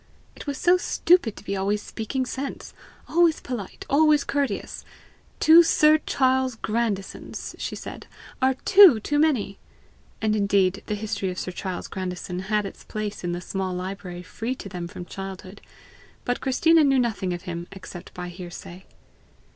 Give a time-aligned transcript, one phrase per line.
[0.35, 2.73] It was so stupid to be always speaking sense!
[3.07, 3.85] always polite!
[3.87, 4.83] always courteous!
[5.39, 8.07] "Two sir Charles Grandisons," she said,
[8.41, 9.59] "are two too many!"
[10.19, 14.23] And indeed the History of Sir Charles Grandison had its place in the small library
[14.23, 15.61] free to them from childhood;
[16.25, 18.87] but Christina knew nothing of him except by hearsay.